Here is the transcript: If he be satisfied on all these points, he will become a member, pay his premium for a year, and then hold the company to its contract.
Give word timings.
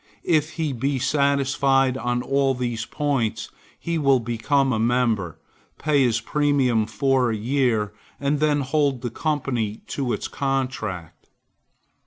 If 0.25 0.53
he 0.53 0.73
be 0.73 0.97
satisfied 0.97 1.95
on 1.95 2.23
all 2.23 2.55
these 2.55 2.87
points, 2.87 3.51
he 3.79 3.99
will 3.99 4.19
become 4.19 4.73
a 4.73 4.79
member, 4.79 5.37
pay 5.77 6.01
his 6.01 6.19
premium 6.19 6.87
for 6.87 7.29
a 7.29 7.35
year, 7.37 7.93
and 8.19 8.39
then 8.39 8.61
hold 8.61 9.03
the 9.03 9.11
company 9.11 9.83
to 9.89 10.11
its 10.11 10.27
contract. 10.27 11.27